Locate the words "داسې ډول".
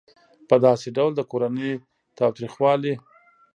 0.65-1.11